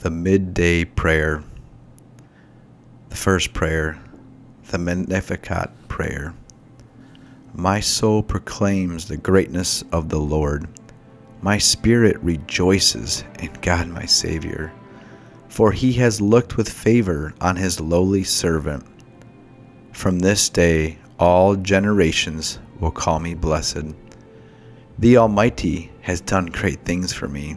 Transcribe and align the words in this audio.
the 0.00 0.10
midday 0.10 0.84
prayer. 0.84 1.42
The 3.08 3.16
first 3.16 3.54
prayer, 3.54 3.98
the 4.70 4.78
Magnificat 4.78 5.70
prayer. 5.88 6.34
My 7.54 7.80
soul 7.80 8.22
proclaims 8.22 9.08
the 9.08 9.16
greatness 9.16 9.82
of 9.92 10.10
the 10.10 10.18
Lord. 10.18 10.68
My 11.40 11.56
spirit 11.56 12.18
rejoices 12.20 13.24
in 13.38 13.50
God 13.62 13.88
my 13.88 14.04
Savior, 14.04 14.70
for 15.48 15.72
he 15.72 15.94
has 15.94 16.20
looked 16.20 16.58
with 16.58 16.68
favor 16.68 17.32
on 17.40 17.56
his 17.56 17.80
lowly 17.80 18.22
servant. 18.24 18.84
From 19.92 20.18
this 20.18 20.50
day 20.50 20.98
all 21.18 21.56
generations 21.56 22.58
will 22.80 22.90
call 22.90 23.18
me 23.18 23.32
blessed. 23.32 23.94
The 24.98 25.16
Almighty 25.16 25.90
has 26.02 26.20
done 26.20 26.46
great 26.46 26.84
things 26.84 27.14
for 27.14 27.28
me 27.28 27.56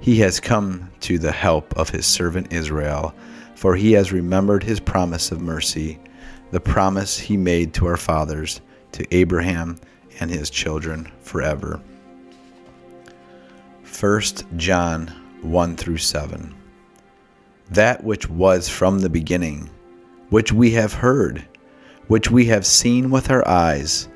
He 0.00 0.20
has 0.20 0.40
come 0.40 0.90
to 1.00 1.18
the 1.18 1.32
help 1.32 1.76
of 1.76 1.90
his 1.90 2.06
servant 2.06 2.52
Israel 2.52 3.14
for 3.56 3.74
he 3.74 3.92
has 3.92 4.12
remembered 4.12 4.62
his 4.62 4.78
promise 4.78 5.32
of 5.32 5.40
mercy, 5.40 5.98
the 6.50 6.60
promise 6.60 7.18
he 7.18 7.36
made 7.36 7.72
to 7.74 7.86
our 7.86 7.96
fathers, 7.96 8.60
to 8.92 9.06
Abraham 9.14 9.78
and 10.20 10.30
his 10.30 10.50
children 10.50 11.10
forever. 11.22 11.80
1 13.98 14.20
John 14.56 15.08
1 15.40 15.76
through 15.76 15.96
7. 15.96 16.54
That 17.70 18.04
which 18.04 18.28
was 18.28 18.68
from 18.68 19.00
the 19.00 19.08
beginning, 19.08 19.70
which 20.28 20.52
we 20.52 20.72
have 20.72 20.92
heard, 20.92 21.44
which 22.08 22.30
we 22.30 22.44
have 22.46 22.66
seen 22.66 23.10
with 23.10 23.30
our 23.30 23.46
eyes, 23.48 24.06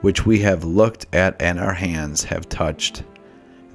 which 0.00 0.26
we 0.26 0.40
have 0.40 0.64
looked 0.64 1.06
at 1.14 1.40
and 1.40 1.58
our 1.58 1.72
hands 1.72 2.24
have 2.24 2.48
touched. 2.48 3.04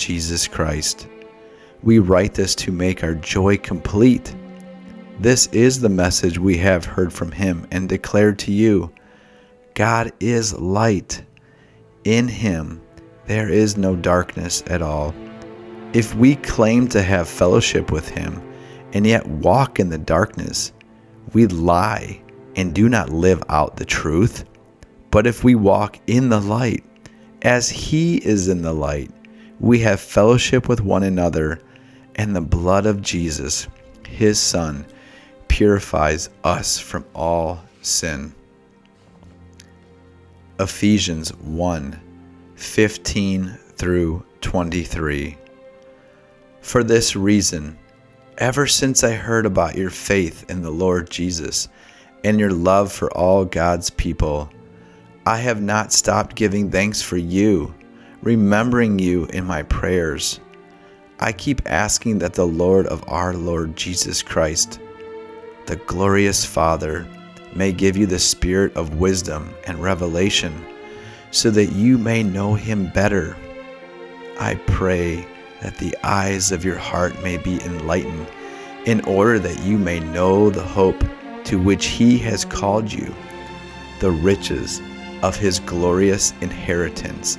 Jesus 0.00 0.48
Christ. 0.48 1.06
We 1.82 1.98
write 1.98 2.32
this 2.32 2.54
to 2.56 2.72
make 2.72 3.04
our 3.04 3.14
joy 3.14 3.58
complete. 3.58 4.34
This 5.18 5.46
is 5.48 5.80
the 5.80 5.90
message 5.90 6.38
we 6.38 6.56
have 6.56 6.86
heard 6.86 7.12
from 7.12 7.30
him 7.30 7.66
and 7.70 7.86
declared 7.86 8.38
to 8.40 8.52
you 8.52 8.90
God 9.74 10.10
is 10.18 10.58
light. 10.58 11.22
In 12.04 12.28
him 12.28 12.80
there 13.26 13.50
is 13.50 13.76
no 13.76 13.94
darkness 13.94 14.64
at 14.68 14.80
all. 14.80 15.14
If 15.92 16.14
we 16.14 16.36
claim 16.36 16.88
to 16.88 17.02
have 17.02 17.28
fellowship 17.28 17.92
with 17.92 18.08
him 18.08 18.42
and 18.94 19.06
yet 19.06 19.26
walk 19.26 19.78
in 19.78 19.90
the 19.90 19.98
darkness, 19.98 20.72
we 21.34 21.46
lie 21.46 22.22
and 22.56 22.74
do 22.74 22.88
not 22.88 23.10
live 23.10 23.42
out 23.50 23.76
the 23.76 23.84
truth. 23.84 24.46
But 25.10 25.26
if 25.26 25.44
we 25.44 25.54
walk 25.54 25.98
in 26.06 26.30
the 26.30 26.40
light, 26.40 26.84
as 27.42 27.68
he 27.68 28.16
is 28.16 28.48
in 28.48 28.62
the 28.62 28.72
light, 28.72 29.10
we 29.60 29.78
have 29.80 30.00
fellowship 30.00 30.68
with 30.68 30.80
one 30.80 31.02
another, 31.02 31.60
and 32.16 32.34
the 32.34 32.40
blood 32.40 32.86
of 32.86 33.02
Jesus, 33.02 33.68
his 34.08 34.38
Son, 34.38 34.86
purifies 35.48 36.30
us 36.42 36.78
from 36.78 37.04
all 37.14 37.62
sin. 37.82 38.34
Ephesians 40.58 41.34
1 41.36 42.00
15 42.56 43.58
through 43.76 44.22
23. 44.42 45.36
For 46.60 46.84
this 46.84 47.16
reason, 47.16 47.78
ever 48.36 48.66
since 48.66 49.02
I 49.02 49.12
heard 49.12 49.46
about 49.46 49.76
your 49.76 49.88
faith 49.88 50.44
in 50.50 50.60
the 50.60 50.70
Lord 50.70 51.10
Jesus 51.10 51.68
and 52.22 52.38
your 52.38 52.50
love 52.50 52.92
for 52.92 53.10
all 53.16 53.46
God's 53.46 53.88
people, 53.88 54.50
I 55.24 55.38
have 55.38 55.62
not 55.62 55.92
stopped 55.92 56.36
giving 56.36 56.70
thanks 56.70 57.00
for 57.00 57.16
you, 57.16 57.74
remembering 58.22 58.98
you 58.98 59.24
in 59.26 59.44
my 59.44 59.62
prayers. 59.62 60.40
I 61.18 61.32
keep 61.32 61.62
asking 61.66 62.18
that 62.18 62.34
the 62.34 62.46
Lord 62.46 62.86
of 62.86 63.02
our 63.08 63.34
Lord 63.34 63.76
Jesus 63.76 64.22
Christ 64.22 64.78
the 65.66 65.76
glorious 65.76 66.44
Father 66.44 67.06
may 67.54 67.70
give 67.70 67.96
you 67.96 68.04
the 68.04 68.18
spirit 68.18 68.74
of 68.76 68.98
wisdom 68.98 69.54
and 69.68 69.80
revelation 69.80 70.52
so 71.30 71.48
that 71.50 71.72
you 71.72 71.96
may 71.96 72.24
know 72.24 72.54
him 72.54 72.88
better. 72.88 73.36
I 74.40 74.56
pray 74.66 75.24
that 75.62 75.78
the 75.78 75.96
eyes 76.02 76.50
of 76.50 76.64
your 76.64 76.76
heart 76.76 77.22
may 77.22 77.36
be 77.36 77.62
enlightened 77.62 78.26
in 78.84 79.00
order 79.02 79.38
that 79.38 79.62
you 79.62 79.78
may 79.78 80.00
know 80.00 80.50
the 80.50 80.62
hope 80.62 81.04
to 81.44 81.60
which 81.60 81.86
he 81.86 82.18
has 82.18 82.44
called 82.44 82.92
you, 82.92 83.14
the 84.00 84.10
riches 84.10 84.80
of 85.22 85.36
his 85.36 85.60
glorious 85.60 86.32
inheritance 86.40 87.38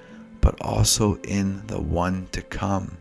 but 0.41 0.59
also 0.61 1.15
in 1.17 1.65
the 1.67 1.79
one 1.79 2.27
to 2.31 2.41
come. 2.41 2.97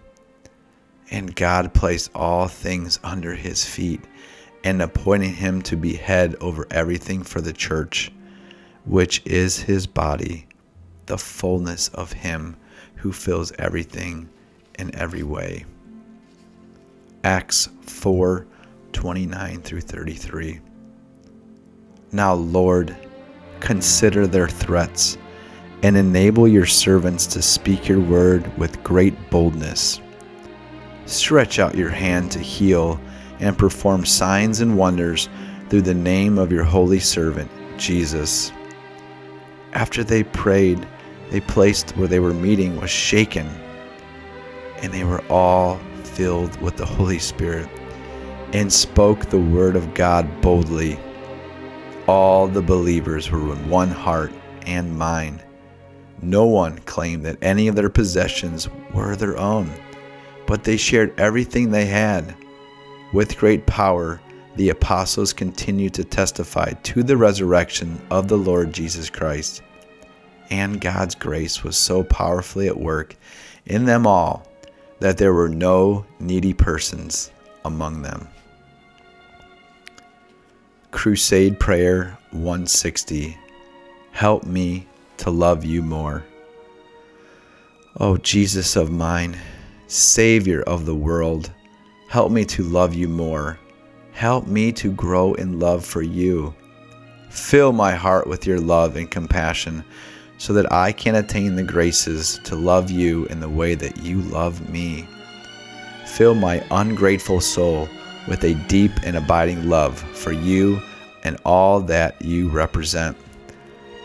And 1.11 1.35
God 1.35 1.75
placed 1.75 2.11
all 2.15 2.47
things 2.47 3.01
under 3.03 3.35
his 3.35 3.65
feet 3.65 4.03
and 4.63 4.81
appointing 4.83 5.35
him 5.35 5.63
to 5.63 5.77
be 5.77 5.95
head 5.95 6.37
over 6.41 6.67
everything 6.71 7.23
for 7.23 7.41
the 7.41 7.53
church, 7.53 8.13
which 8.85 9.23
is 9.25 9.63
his 9.63 9.87
body, 9.87 10.47
the 11.07 11.19
fullness 11.19 11.89
of 11.89 12.13
him 12.13 12.57
who 12.97 13.13
fills 13.13 13.53
everything 13.59 14.29
in 14.79 14.95
every 14.95 15.23
way. 15.23 15.65
Acts 17.25 17.69
4 17.83 18.47
29 18.93 19.63
through 19.63 19.81
33. 19.81 20.61
Now, 22.13 22.35
Lord, 22.35 22.97
consider 23.61 24.27
their 24.27 24.49
threats 24.49 25.17
and 25.83 25.97
enable 25.97 26.47
your 26.47 26.67
servants 26.67 27.27
to 27.27 27.43
speak 27.43 27.89
your 27.89 28.01
word 28.01 28.57
with 28.59 28.83
great 28.85 29.15
boldness. 29.31 30.01
Stretch 31.07 31.59
out 31.59 31.75
your 31.75 31.91
hand 31.91 32.31
to 32.33 32.39
heal 32.39 33.01
and 33.41 33.57
perform 33.57 34.05
signs 34.05 34.61
and 34.61 34.77
wonders 34.77 35.29
through 35.69 35.83
the 35.83 35.95
name 35.95 36.39
of 36.39 36.53
your 36.53 36.65
holy 36.65 37.01
servant, 37.01 37.51
Jesus. 37.79 38.53
After 39.73 40.05
they 40.05 40.25
prayed, 40.25 40.87
they 41.31 41.41
placed 41.41 41.97
where 41.97 42.09
they 42.09 42.21
were 42.21 42.35
meeting 42.35 42.81
was 42.81 42.91
shaken, 42.91 43.49
and 44.83 44.93
they 44.93 45.05
were 45.05 45.25
all 45.31 45.81
filled 46.03 46.61
with 46.61 46.77
the 46.77 46.85
Holy 46.85 47.19
Spirit 47.19 47.69
and 48.53 48.73
spoke 48.73 49.27
the 49.27 49.39
word 49.39 49.77
of 49.77 49.95
God 49.95 50.29
boldly. 50.41 50.99
All 52.09 52.49
the 52.49 52.63
believers 52.63 53.31
were 53.31 53.53
in 53.53 53.69
one 53.71 53.91
heart 53.91 54.33
and 54.67 54.99
mind. 54.99 55.43
No 56.23 56.45
one 56.45 56.79
claimed 56.81 57.25
that 57.25 57.39
any 57.43 57.69
of 57.69 57.77
their 57.77 57.89
possessions 57.89 58.69
were 58.93 59.17
their 59.17 59.39
own, 59.39 59.71
but 60.47 60.65
they 60.65 60.77
shared 60.77 61.19
everything 61.19 61.71
they 61.71 61.87
had. 61.87 62.35
With 63.13 63.39
great 63.39 63.67
power, 63.67 64.21
the 64.57 64.69
apostles 64.69 65.33
continued 65.33 65.95
to 65.95 66.05
testify 66.05 66.73
to 66.83 67.03
the 67.03 67.17
resurrection 67.17 68.01
of 68.11 68.29
the 68.29 68.37
Lord 68.37 68.73
Jesus 68.73 69.09
Christ. 69.09 69.63
And 70.51 70.81
God's 70.81 71.15
grace 71.15 71.65
was 71.65 71.77
so 71.77 72.03
powerfully 72.03 72.67
at 72.67 72.79
work 72.79 73.17
in 73.67 73.85
them 73.85 74.07
all 74.07 74.47
that 74.99 75.17
there 75.17 75.33
were 75.33 75.49
no 75.49 76.05
needy 76.19 76.53
persons 76.53 77.31
among 77.65 78.03
them. 78.03 78.29
Crusade 80.91 81.59
Prayer 81.59 82.19
160 82.33 83.39
Help 84.13 84.45
me 84.45 84.87
to 85.21 85.31
love 85.31 85.65
you 85.65 85.83
more. 85.83 86.25
Oh, 87.99 88.17
Jesus 88.17 88.77
of 88.77 88.91
mine, 88.91 89.37
Savior 89.87 90.63
of 90.63 90.87
the 90.87 90.95
world, 90.95 91.51
help 92.09 92.31
me 92.33 92.45
to 92.47 92.63
love 92.63 92.95
you 92.95 93.09
more. 93.09 93.59
Help 94.13 94.47
me 94.47 94.73
to 94.73 94.93
grow 94.93 95.35
in 95.35 95.59
love 95.59 95.85
for 95.85 96.03
you. 96.03 96.55
Fill 97.31 97.73
my 97.73 97.93
heart 97.93 98.27
with 98.27 98.47
your 98.47 98.61
love 98.61 98.97
and 98.97 99.11
compassion 99.11 99.85
so 100.39 100.53
that 100.55 100.73
I 100.73 100.93
can 100.93 101.15
attain 101.15 101.55
the 101.55 101.63
graces 101.63 102.41
to 102.45 102.57
love 102.57 102.91
you 102.91 103.27
in 103.27 103.41
the 103.41 103.49
way 103.49 103.75
that 103.75 103.99
you 103.99 104.23
love 104.23 104.69
me. 104.71 105.07
Fill 106.07 106.35
my 106.35 106.65
ungrateful 106.71 107.41
soul 107.41 107.89
with 108.27 108.43
a 108.45 108.55
deep 108.69 108.93
and 109.05 109.17
abiding 109.17 109.69
love 109.69 109.99
for 109.99 110.33
you 110.33 110.81
and 111.25 111.37
all 111.45 111.81
that 111.83 112.21
you 112.23 112.49
represent. 112.49 113.17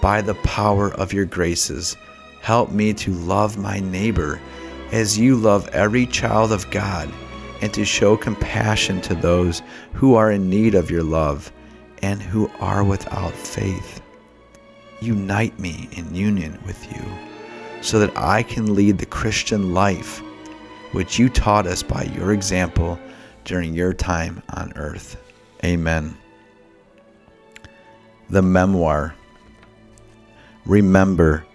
By 0.06 0.22
the 0.22 0.36
power 0.36 0.94
of 0.94 1.14
your 1.14 1.26
graces, 1.26 1.98
help 2.40 2.70
me 2.70 2.94
to 2.94 3.12
love 3.12 3.58
my 3.58 3.80
neighbor 3.80 4.40
as 4.92 5.18
you 5.18 5.36
love 5.36 5.68
every 5.70 6.06
child 6.06 6.52
of 6.52 6.70
God 6.70 7.10
and 7.60 7.74
to 7.74 7.84
show 7.84 8.16
compassion 8.16 9.02
to 9.02 9.16
those 9.16 9.64
who 9.94 10.14
are 10.14 10.32
in 10.32 10.48
need 10.48 10.76
of 10.76 10.92
your 10.92 11.02
love 11.02 11.52
and 12.04 12.22
who 12.22 12.52
are 12.60 12.84
without 12.84 13.34
faith. 13.34 14.00
Unite 15.02 15.58
me 15.60 15.90
in 15.94 16.14
union 16.14 16.60
with 16.68 16.86
you 16.96 17.04
so 17.82 17.98
that 17.98 18.16
I 18.16 18.44
can 18.44 18.76
lead 18.76 19.00
the 19.00 19.08
Christian 19.08 19.74
life 19.74 20.22
which 20.92 21.18
you 21.18 21.30
taught 21.30 21.66
us 21.66 21.82
by 21.82 22.04
your 22.04 22.32
example 22.32 23.00
during 23.44 23.74
your 23.74 23.92
time 23.92 24.44
on 24.50 24.72
earth. 24.76 25.18
Amen. 25.64 26.16
The 28.30 28.44
Memorare 28.44 29.16
Remember, 30.66 31.46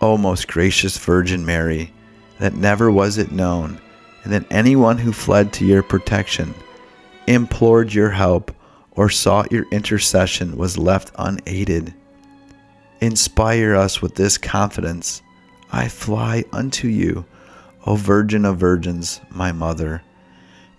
O 0.00 0.18
most 0.18 0.48
gracious 0.48 0.98
Virgin 0.98 1.46
Mary, 1.46 1.92
that 2.38 2.54
never 2.54 2.90
was 2.90 3.18
it 3.18 3.32
known, 3.32 3.80
and 4.24 4.32
that 4.32 4.44
anyone 4.50 4.98
who 4.98 5.12
fled 5.12 5.52
to 5.54 5.64
your 5.64 5.82
protection, 5.82 6.54
implored 7.26 7.94
your 7.94 8.10
help, 8.10 8.52
or 8.90 9.08
sought 9.08 9.52
your 9.52 9.64
intercession 9.70 10.56
was 10.56 10.76
left 10.76 11.12
unaided. 11.16 11.94
Inspire 13.00 13.74
us 13.74 14.02
with 14.02 14.14
this 14.14 14.36
confidence. 14.36 15.22
I 15.72 15.88
fly 15.88 16.44
unto 16.52 16.88
you, 16.88 17.24
O 17.86 17.96
Virgin 17.96 18.44
of 18.44 18.58
Virgins, 18.58 19.20
my 19.30 19.50
Mother. 19.50 20.02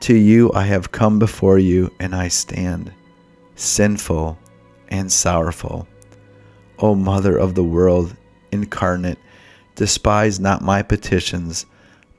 To 0.02 0.16
you 0.16 0.52
I 0.54 0.66
have 0.66 0.92
come 0.92 1.18
before 1.18 1.58
you, 1.58 1.92
and 2.00 2.14
I 2.14 2.28
stand, 2.28 2.94
sinful 3.56 4.38
and 4.90 5.12
sorrowful. 5.12 5.88
O 6.80 6.96
Mother 6.96 7.38
of 7.38 7.56
the 7.56 7.64
world 7.64 8.16
incarnate, 8.52 9.20
despise 9.76 10.40
not 10.40 10.62
my 10.62 10.82
petitions, 10.82 11.66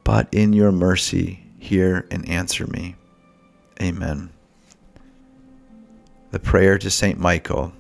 but 0.02 0.28
in 0.32 0.52
your 0.52 0.72
mercy 0.72 1.44
hear 1.58 2.06
and 2.10 2.28
answer 2.28 2.66
me. 2.66 2.96
Amen. 3.80 4.30
The 6.30 6.38
prayer 6.38 6.78
to 6.78 6.90
Saint 6.90 7.18
Michael. 7.18 7.72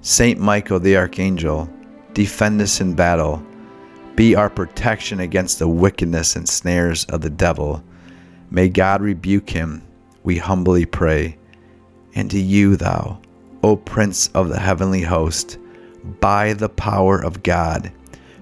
Saint 0.00 0.38
Michael 0.40 0.80
the 0.80 0.96
Archangel, 0.96 1.68
defend 2.12 2.60
us 2.60 2.80
in 2.80 2.94
battle. 2.94 3.44
Be 4.16 4.34
our 4.34 4.50
protection 4.50 5.20
against 5.20 5.58
the 5.58 5.68
wickedness 5.68 6.36
and 6.36 6.48
snares 6.48 7.04
of 7.06 7.20
the 7.20 7.30
devil. 7.30 7.82
May 8.50 8.68
God 8.68 9.02
rebuke 9.02 9.50
him, 9.50 9.82
we 10.22 10.38
humbly 10.38 10.86
pray. 10.86 11.36
And 12.14 12.30
to 12.30 12.38
you, 12.38 12.76
thou, 12.76 13.20
O 13.62 13.76
Prince 13.76 14.28
of 14.28 14.48
the 14.48 14.60
heavenly 14.60 15.02
host, 15.02 15.58
by 16.20 16.52
the 16.52 16.68
power 16.68 17.18
of 17.18 17.42
God, 17.42 17.92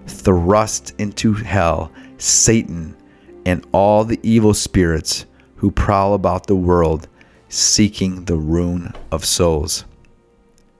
thrust 0.06 0.94
into 0.98 1.34
hell 1.34 1.92
Satan 2.18 2.96
and 3.44 3.66
all 3.72 4.04
the 4.04 4.20
evil 4.22 4.54
spirits 4.54 5.26
who 5.56 5.70
prowl 5.70 6.14
about 6.14 6.46
the 6.46 6.56
world 6.56 7.08
seeking 7.48 8.24
the 8.24 8.36
ruin 8.36 8.92
of 9.10 9.24
souls. 9.24 9.84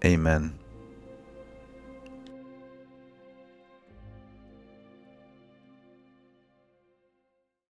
Amen. 0.05 0.58